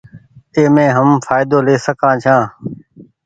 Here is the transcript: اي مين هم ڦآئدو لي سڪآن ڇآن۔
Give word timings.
اي 0.55 0.63
مين 0.75 0.89
هم 0.97 1.09
ڦآئدو 1.23 1.59
لي 1.67 1.75
سڪآن 1.85 2.15
ڇآن۔ 2.23 2.41